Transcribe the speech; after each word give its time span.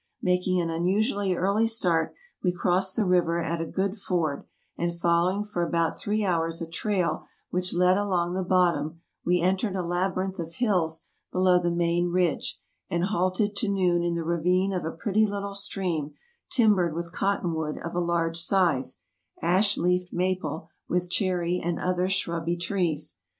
Making 0.23 0.59
an 0.59 0.71
unusually 0.71 1.35
early 1.35 1.67
start 1.67 2.15
we 2.43 2.51
crossed 2.51 2.95
the 2.95 3.05
river 3.05 3.39
at 3.39 3.61
a 3.61 3.67
good 3.67 3.95
ford; 3.95 4.45
and 4.75 4.99
following 4.99 5.43
for 5.43 5.61
about 5.63 5.99
three 5.99 6.25
hours 6.25 6.59
a 6.59 6.67
trail 6.67 7.27
which 7.51 7.71
led 7.75 7.99
along 7.99 8.33
the 8.33 8.41
bottom 8.41 8.99
we 9.23 9.41
entered 9.41 9.75
a 9.75 9.83
labyrinth 9.83 10.39
of 10.39 10.53
hills 10.53 11.03
below 11.31 11.59
the 11.59 11.69
main 11.69 12.09
ridge, 12.09 12.59
and 12.89 13.03
halted 13.13 13.55
to 13.57 13.67
noon 13.67 14.01
in 14.01 14.15
the 14.15 14.23
ravine 14.25 14.73
of 14.73 14.85
a 14.85 14.91
pretty 14.91 15.27
little 15.27 15.53
stream 15.53 16.15
timbered 16.49 16.95
with 16.95 17.13
cotton 17.13 17.53
wood 17.53 17.77
of 17.77 17.93
a 17.93 17.99
large 17.99 18.39
size, 18.41 19.01
ash 19.43 19.77
leaved 19.77 20.11
maple, 20.11 20.67
with 20.89 21.11
cherry 21.11 21.61
and 21.63 21.77
other 21.79 22.09
shrubby 22.09 22.57
trees. 22.57 23.17